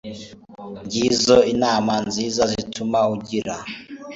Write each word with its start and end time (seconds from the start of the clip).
ngizo 0.85 1.37
inama 1.53 1.93
nziza 2.07 2.41
zizatuma 2.51 2.99
ugira 3.13 3.55